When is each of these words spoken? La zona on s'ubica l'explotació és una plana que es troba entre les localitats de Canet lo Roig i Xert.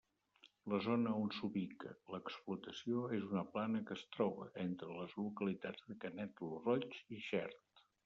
La 0.71 0.77
zona 0.85 1.11
on 1.25 1.29
s'ubica 1.39 1.91
l'explotació 2.15 3.05
és 3.19 3.29
una 3.29 3.45
plana 3.53 3.83
que 3.91 3.99
es 4.01 4.09
troba 4.17 4.51
entre 4.67 4.93
les 4.99 5.17
localitats 5.23 5.89
de 5.93 6.03
Canet 6.07 6.47
lo 6.51 6.53
Roig 6.69 7.03
i 7.21 7.25
Xert. 7.33 7.83